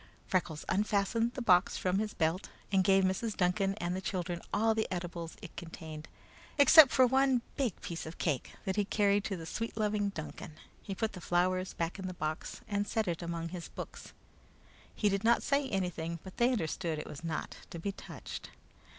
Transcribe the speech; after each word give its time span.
Freckles 0.25 0.65
unfastened 0.67 1.33
the 1.35 1.43
box 1.43 1.77
from 1.77 1.99
his 1.99 2.15
belt, 2.15 2.49
and 2.71 2.83
gave 2.83 3.03
Mrs. 3.03 3.37
Duncan 3.37 3.75
and 3.75 3.95
the 3.95 4.01
children 4.01 4.41
all 4.51 4.73
the 4.73 4.87
eatables 4.91 5.37
it 5.43 5.55
contained, 5.55 6.07
except 6.57 6.97
one 6.97 7.43
big 7.55 7.79
piece 7.81 8.07
of 8.07 8.17
cake 8.17 8.53
that 8.65 8.77
he 8.77 8.83
carried 8.83 9.23
to 9.25 9.37
the 9.37 9.45
sweet 9.45 9.77
loving 9.77 10.09
Duncan. 10.09 10.55
He 10.81 10.95
put 10.95 11.13
the 11.13 11.21
flowers 11.21 11.73
back 11.75 11.99
in 11.99 12.07
the 12.07 12.15
box 12.15 12.61
and 12.67 12.87
set 12.87 13.07
it 13.07 13.21
among 13.21 13.49
his 13.49 13.69
books. 13.69 14.11
He 14.95 15.07
did 15.07 15.23
not 15.23 15.43
say 15.43 15.69
anything, 15.69 16.17
but 16.23 16.37
they 16.37 16.51
understood 16.51 16.97
it 16.97 17.05
was 17.05 17.23
not 17.23 17.57
to 17.69 17.77
be 17.77 17.91
touched. 17.91 18.49